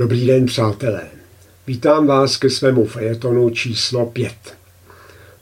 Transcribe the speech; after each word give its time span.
Dobrý 0.00 0.26
den, 0.26 0.46
přátelé. 0.46 1.02
Vítám 1.66 2.06
vás 2.06 2.36
ke 2.36 2.50
svému 2.50 2.84
fejetonu 2.84 3.50
číslo 3.50 4.06
5. 4.06 4.32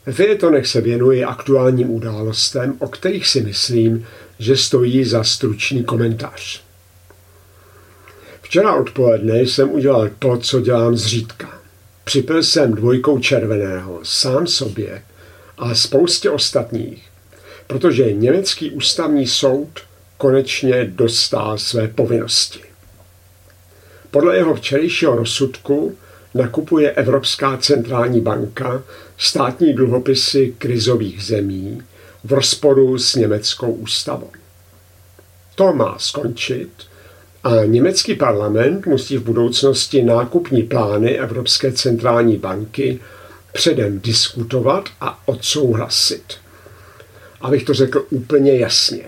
Ve 0.05 0.13
fejetonech 0.13 0.67
se 0.67 0.81
věnuji 0.81 1.23
aktuálním 1.23 1.89
událostem, 1.89 2.75
o 2.79 2.87
kterých 2.87 3.27
si 3.27 3.41
myslím, 3.41 4.07
že 4.39 4.57
stojí 4.57 5.05
za 5.05 5.23
stručný 5.23 5.83
komentář. 5.83 6.63
Včera 8.41 8.75
odpoledne 8.75 9.41
jsem 9.41 9.71
udělal 9.71 10.09
to, 10.19 10.37
co 10.37 10.61
dělám 10.61 10.95
zřídka. 10.95 11.59
Připil 12.03 12.43
jsem 12.43 12.73
dvojkou 12.73 13.19
červeného, 13.19 13.99
sám 14.03 14.47
sobě 14.47 15.03
a 15.57 15.75
spoustě 15.75 16.29
ostatních, 16.29 17.03
protože 17.67 18.13
německý 18.13 18.71
ústavní 18.71 19.27
soud 19.27 19.79
konečně 20.17 20.85
dostal 20.85 21.57
své 21.57 21.87
povinnosti. 21.87 22.68
Podle 24.11 24.37
jeho 24.37 24.55
včerejšího 24.55 25.15
rozsudku 25.15 25.95
nakupuje 26.33 26.91
Evropská 26.91 27.57
centrální 27.57 28.21
banka 28.21 28.83
státní 29.17 29.73
dluhopisy 29.73 30.55
krizových 30.57 31.23
zemí 31.23 31.81
v 32.23 32.33
rozporu 32.33 32.97
s 32.97 33.15
německou 33.15 33.71
ústavou. 33.71 34.31
To 35.55 35.73
má 35.73 35.95
skončit 35.99 36.69
a 37.43 37.65
německý 37.65 38.15
parlament 38.15 38.85
musí 38.85 39.17
v 39.17 39.23
budoucnosti 39.23 40.03
nákupní 40.03 40.63
plány 40.63 41.19
Evropské 41.19 41.71
centrální 41.71 42.37
banky 42.37 42.99
předem 43.51 43.99
diskutovat 43.99 44.89
a 45.01 45.19
odsouhlasit. 45.25 46.23
Abych 47.41 47.63
to 47.63 47.73
řekl 47.73 48.05
úplně 48.09 48.57
jasně. 48.57 49.03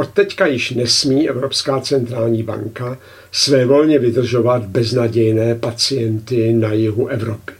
Od 0.00 0.10
teďka 0.10 0.46
již 0.46 0.70
nesmí 0.70 1.28
Evropská 1.28 1.80
centrální 1.80 2.42
banka 2.42 2.98
své 3.32 3.66
volně 3.66 3.98
vydržovat 3.98 4.64
beznadějné 4.64 5.54
pacienty 5.54 6.52
na 6.52 6.72
jihu 6.72 7.08
Evropy. 7.08 7.52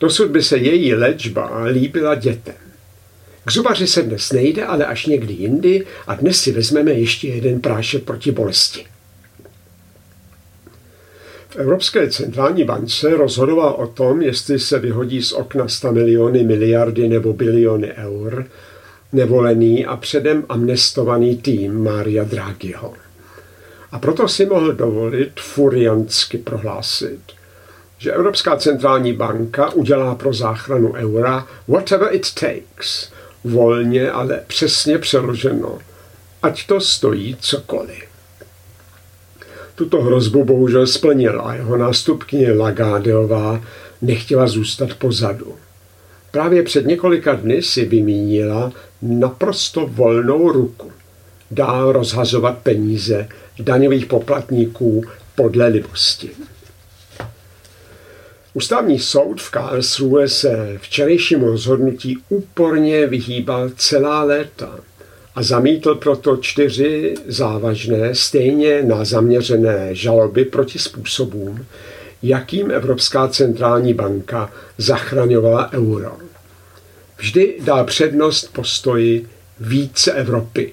Dosud 0.00 0.30
by 0.30 0.42
se 0.42 0.58
její 0.58 0.94
léčba 0.94 1.64
líbila 1.64 2.14
dětem. 2.14 2.54
K 3.44 3.52
zubaři 3.52 3.86
se 3.86 4.02
dnes 4.02 4.32
nejde, 4.32 4.64
ale 4.64 4.86
až 4.86 5.06
někdy 5.06 5.34
jindy 5.34 5.86
a 6.06 6.14
dnes 6.14 6.40
si 6.40 6.52
vezmeme 6.52 6.92
ještě 6.92 7.28
jeden 7.28 7.60
prášek 7.60 8.04
proti 8.04 8.32
bolesti. 8.32 8.86
V 11.48 11.56
Evropské 11.56 12.10
centrální 12.10 12.64
bance 12.64 13.16
rozhodoval 13.16 13.74
o 13.78 13.86
tom, 13.86 14.22
jestli 14.22 14.58
se 14.58 14.78
vyhodí 14.78 15.22
z 15.22 15.32
okna 15.32 15.68
100 15.68 15.92
miliony, 15.92 16.44
miliardy 16.44 17.08
nebo 17.08 17.32
biliony 17.32 17.92
eur, 17.92 18.46
nevolený 19.12 19.86
a 19.86 19.96
předem 19.96 20.44
amnestovaný 20.48 21.36
tým 21.36 21.84
Mária 21.84 22.24
Draghiho. 22.24 22.94
A 23.92 23.98
proto 23.98 24.28
si 24.28 24.46
mohl 24.46 24.72
dovolit 24.72 25.40
furiansky 25.40 26.38
prohlásit, 26.38 27.20
že 27.98 28.12
Evropská 28.12 28.56
centrální 28.56 29.12
banka 29.12 29.70
udělá 29.70 30.14
pro 30.14 30.32
záchranu 30.32 30.92
eura 30.92 31.46
whatever 31.68 32.14
it 32.14 32.34
takes, 32.34 33.12
volně, 33.44 34.10
ale 34.10 34.40
přesně 34.46 34.98
přeloženo, 34.98 35.78
ať 36.42 36.66
to 36.66 36.80
stojí 36.80 37.36
cokoliv. 37.40 38.04
Tuto 39.74 40.02
hrozbu 40.02 40.44
bohužel 40.44 40.86
splnil 40.86 41.42
a 41.44 41.54
jeho 41.54 41.76
nástupkyně 41.76 42.52
Lagardeová 42.52 43.62
nechtěla 44.02 44.46
zůstat 44.46 44.94
pozadu. 44.94 45.56
Právě 46.30 46.62
před 46.62 46.86
několika 46.86 47.34
dny 47.34 47.62
si 47.62 47.84
vymínila 47.84 48.72
naprosto 49.02 49.86
volnou 49.86 50.52
ruku. 50.52 50.92
Dál 51.50 51.92
rozhazovat 51.92 52.58
peníze 52.58 53.28
daňových 53.58 54.06
poplatníků 54.06 55.04
podle 55.34 55.66
libosti. 55.66 56.30
Ústavní 58.54 58.98
soud 58.98 59.40
v 59.40 59.50
Karlsruhe 59.50 60.28
se 60.28 60.78
včerejšímu 60.80 61.46
rozhodnutí 61.46 62.18
úporně 62.28 63.06
vyhýbal 63.06 63.70
celá 63.76 64.22
léta 64.22 64.80
a 65.34 65.42
zamítl 65.42 65.94
proto 65.94 66.36
čtyři 66.36 67.14
závažné, 67.26 68.14
stejně 68.14 68.82
na 68.82 69.04
zaměřené 69.04 69.94
žaloby 69.94 70.44
proti 70.44 70.78
způsobům, 70.78 71.66
jakým 72.22 72.70
Evropská 72.70 73.28
centrální 73.28 73.94
banka 73.94 74.52
zachraňovala 74.78 75.72
euro. 75.72 76.18
Vždy 77.18 77.56
dal 77.64 77.84
přednost 77.84 78.52
postoji 78.52 79.28
více 79.60 80.12
Evropy 80.12 80.72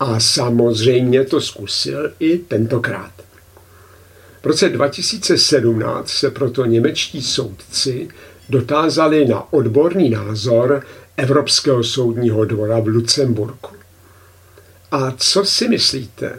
a 0.00 0.20
samozřejmě 0.20 1.24
to 1.24 1.40
zkusil 1.40 2.12
i 2.18 2.38
tentokrát. 2.38 3.12
V 4.42 4.46
roce 4.46 4.68
2017 4.68 6.08
se 6.08 6.30
proto 6.30 6.64
němečtí 6.64 7.22
soudci 7.22 8.08
dotázali 8.48 9.24
na 9.28 9.52
odborný 9.52 10.10
názor 10.10 10.86
Evropského 11.16 11.84
soudního 11.84 12.44
dvora 12.44 12.80
v 12.80 12.86
Lucemburku. 12.86 13.76
A 14.90 15.10
co 15.16 15.44
si 15.44 15.68
myslíte, 15.68 16.38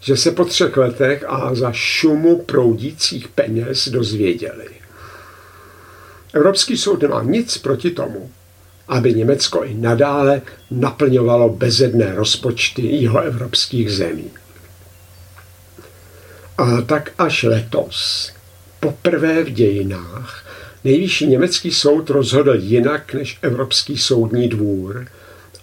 že 0.00 0.16
se 0.16 0.30
po 0.30 0.44
třech 0.44 0.76
letech 0.76 1.24
a 1.28 1.54
za 1.54 1.72
šumu 1.72 2.42
proudících 2.42 3.28
peněz 3.28 3.88
dozvěděli? 3.88 4.66
Evropský 6.32 6.76
soud 6.76 7.02
nemá 7.02 7.22
nic 7.22 7.58
proti 7.58 7.90
tomu, 7.90 8.30
aby 8.88 9.14
Německo 9.14 9.64
i 9.64 9.74
nadále 9.74 10.42
naplňovalo 10.70 11.48
bezedné 11.48 12.14
rozpočty 12.14 12.82
jeho 12.82 13.20
evropských 13.20 13.92
zemí. 13.92 14.30
A 16.58 16.80
tak 16.80 17.12
až 17.18 17.42
letos, 17.42 18.30
poprvé 18.80 19.44
v 19.44 19.50
dějinách, 19.50 20.46
nejvyšší 20.84 21.26
německý 21.26 21.70
soud 21.70 22.10
rozhodl 22.10 22.54
jinak 22.54 23.14
než 23.14 23.38
Evropský 23.42 23.98
soudní 23.98 24.48
dvůr 24.48 25.06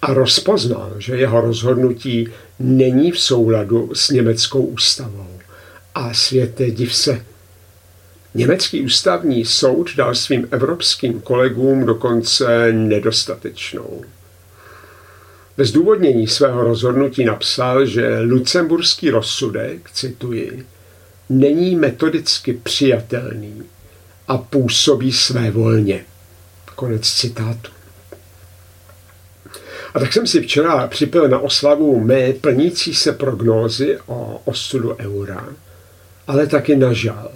a 0.02 0.14
rozpoznal, 0.14 0.92
že 0.98 1.16
jeho 1.16 1.40
rozhodnutí 1.40 2.28
není 2.58 3.12
v 3.12 3.20
souladu 3.20 3.90
s 3.94 4.10
německou 4.10 4.62
ústavou. 4.62 5.38
A 5.94 6.14
světe 6.14 6.70
div 6.70 6.94
se, 6.94 7.20
Německý 8.34 8.80
ústavní 8.80 9.44
soud 9.44 9.96
dal 9.96 10.14
svým 10.14 10.48
evropským 10.50 11.20
kolegům 11.20 11.86
dokonce 11.86 12.72
nedostatečnou. 12.72 14.04
Ve 15.56 15.64
zdůvodnění 15.64 16.26
svého 16.26 16.64
rozhodnutí 16.64 17.24
napsal, 17.24 17.86
že 17.86 18.20
lucemburský 18.20 19.10
rozsudek, 19.10 19.90
cituji, 19.90 20.66
není 21.28 21.76
metodicky 21.76 22.52
přijatelný 22.52 23.62
a 24.28 24.38
působí 24.38 25.12
své 25.12 25.50
volně. 25.50 26.04
Konec 26.74 27.12
citátu. 27.12 27.70
A 29.98 30.00
tak 30.00 30.12
jsem 30.12 30.26
si 30.26 30.40
včera 30.40 30.86
připil 30.86 31.28
na 31.28 31.38
oslavu 31.38 32.00
mé 32.00 32.32
plnící 32.32 32.94
se 32.94 33.12
prognózy 33.12 33.98
o 34.06 34.40
osudu 34.44 34.96
eura, 34.98 35.48
ale 36.26 36.46
taky 36.46 36.76
na 36.76 36.92
žal, 36.92 37.30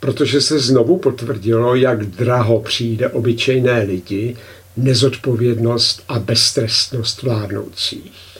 protože 0.00 0.40
se 0.40 0.58
znovu 0.58 0.98
potvrdilo, 0.98 1.74
jak 1.74 2.06
draho 2.06 2.60
přijde 2.60 3.08
obyčejné 3.08 3.82
lidi 3.82 4.36
nezodpovědnost 4.76 6.02
a 6.08 6.18
beztrestnost 6.18 7.22
vládnoucích. 7.22 8.38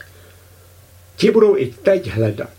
Ti 1.16 1.30
budou 1.30 1.56
i 1.56 1.74
teď 1.82 2.10
hledat 2.10 2.50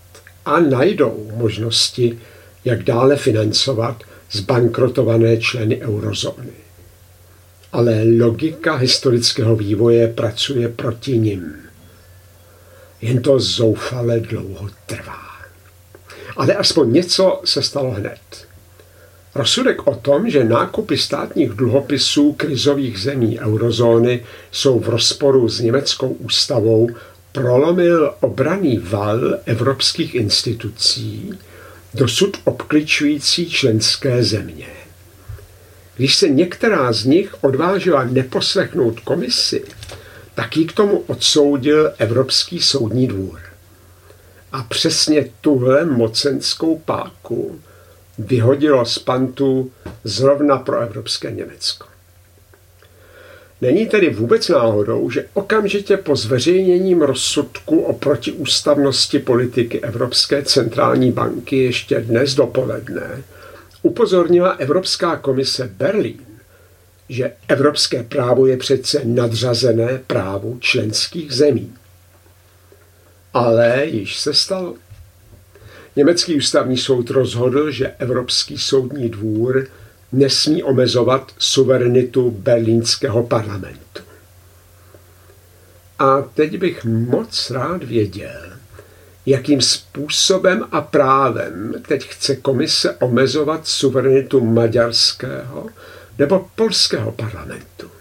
a 0.46 0.60
najdou 0.60 1.32
možnosti, 1.36 2.20
jak 2.66 2.84
dále 2.84 3.16
financovat 3.16 4.04
zbankrotované 4.32 5.38
členy 5.38 5.82
eurozóny. 5.82 6.61
Ale 7.72 8.04
logika 8.04 8.76
historického 8.76 9.56
vývoje 9.56 10.08
pracuje 10.08 10.70
proti 10.70 11.18
nim. 11.18 11.56
Jen 13.02 13.22
to 13.22 13.40
zoufale 13.40 14.20
dlouho 14.20 14.70
trvá. 14.86 15.32
Ale 16.38 16.56
aspoň 16.56 16.94
něco 16.94 17.42
se 17.46 17.62
stalo 17.62 17.92
hned. 17.92 18.20
Rozsudek 19.36 19.88
o 19.88 19.96
tom, 19.96 20.30
že 20.30 20.44
nákupy 20.44 20.98
státních 20.98 21.50
dluhopisů 21.50 22.34
krizových 22.34 23.00
zemí 23.00 23.40
eurozóny 23.40 24.26
jsou 24.52 24.80
v 24.80 24.90
rozporu 24.90 25.50
s 25.50 25.60
německou 25.60 26.10
ústavou, 26.10 26.90
prolomil 27.32 28.14
obraný 28.20 28.78
val 28.78 29.38
evropských 29.46 30.16
institucí, 30.16 31.40
dosud 31.94 32.38
obkličující 32.44 33.50
členské 33.50 34.24
země. 34.24 34.81
Když 36.02 36.16
se 36.16 36.30
některá 36.30 36.94
z 36.94 37.06
nich 37.06 37.44
odvážila 37.44 38.04
neposlechnout 38.04 39.00
komisi, 39.00 39.64
tak 40.36 40.58
ji 40.58 40.66
k 40.66 40.74
tomu 40.74 40.98
odsoudil 41.08 41.94
Evropský 41.98 42.60
soudní 42.62 43.08
dvůr. 43.08 43.40
A 44.52 44.64
přesně 44.64 45.30
tuhle 45.42 45.86
mocenskou 45.86 46.78
páku 46.78 47.60
vyhodilo 48.18 48.86
z 48.86 49.00
pantu 49.00 49.72
zrovna 50.04 50.58
pro 50.58 50.80
evropské 50.80 51.32
Německo. 51.32 51.88
Není 53.62 53.86
tedy 53.86 54.10
vůbec 54.10 54.50
náhodou, 54.50 55.10
že 55.10 55.26
okamžitě 55.34 55.98
po 55.98 56.16
zveřejněním 56.16 57.02
rozsudku 57.02 57.80
o 57.82 57.94
protiústavnosti 57.94 59.20
politiky 59.20 59.80
Evropské 59.82 60.44
centrální 60.44 61.12
banky 61.12 61.64
ještě 61.64 62.00
dnes 62.02 62.36
dopoledne 62.36 63.24
upozornila 63.82 64.50
Evropská 64.50 65.16
komise 65.16 65.72
Berlín, 65.78 66.26
že 67.10 67.34
evropské 67.48 68.04
právo 68.04 68.46
je 68.46 68.58
přece 68.58 69.02
nadřazené 69.06 70.02
právu 70.08 70.58
členských 70.60 71.32
zemí. 71.32 71.74
Ale 73.34 73.86
již 73.86 74.20
se 74.20 74.34
stalo. 74.34 74.76
Německý 75.96 76.36
ústavní 76.36 76.78
soud 76.78 77.10
rozhodl, 77.10 77.72
že 77.72 77.88
Evropský 78.00 78.58
soudní 78.58 79.10
dvůr 79.10 79.68
nesmí 80.12 80.64
omezovat 80.64 81.32
suverenitu 81.38 82.32
berlínského 82.32 83.24
parlamentu. 83.24 84.02
A 86.00 86.22
teď 86.22 86.58
bych 86.58 86.86
moc 86.86 87.52
rád 87.52 87.84
věděl, 87.84 88.51
jakým 89.26 89.62
způsobem 89.62 90.66
a 90.72 90.82
právem 90.82 91.74
teď 91.88 92.08
chce 92.08 92.36
komise 92.36 92.96
omezovat 92.96 93.68
suverenitu 93.68 94.46
maďarského 94.46 95.68
nebo 96.20 96.48
polského 96.56 97.12
parlamentu. 97.12 97.92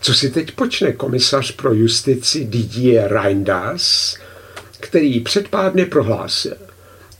Co 0.00 0.14
si 0.14 0.30
teď 0.30 0.52
počne 0.52 0.92
komisař 0.92 1.52
pro 1.52 1.74
justici 1.74 2.44
Didier 2.44 3.12
Reinders, 3.12 4.16
který 4.80 5.20
před 5.20 5.48
pár 5.48 5.72
dny 5.72 5.84
prohlásil, 5.84 6.56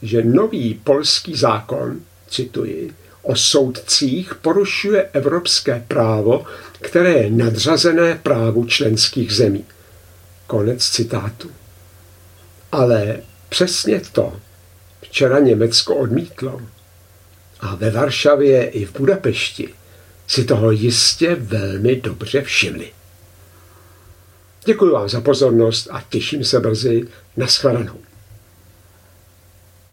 že 0.01 0.23
nový 0.23 0.73
polský 0.83 1.35
zákon, 1.35 1.99
cituji, 2.29 2.93
o 3.21 3.35
soudcích 3.35 4.35
porušuje 4.35 5.09
evropské 5.13 5.83
právo, 5.87 6.45
které 6.81 7.13
je 7.13 7.29
nadřazené 7.29 8.15
právu 8.23 8.65
členských 8.65 9.33
zemí. 9.33 9.65
Konec 10.47 10.89
citátu. 10.89 11.51
Ale 12.71 13.17
přesně 13.49 14.01
to 14.11 14.39
včera 15.01 15.39
Německo 15.39 15.95
odmítlo. 15.95 16.61
A 17.59 17.75
ve 17.75 17.91
Varšavě 17.91 18.69
i 18.69 18.85
v 18.85 18.99
Budapešti 18.99 19.73
si 20.27 20.43
toho 20.43 20.71
jistě 20.71 21.35
velmi 21.35 21.95
dobře 21.95 22.41
všimli. 22.41 22.91
Děkuji 24.65 24.93
vám 24.93 25.09
za 25.09 25.21
pozornost 25.21 25.87
a 25.91 26.03
těším 26.09 26.43
se 26.43 26.59
brzy 26.59 27.07
na 27.37 27.47
shledanou. 27.47 28.08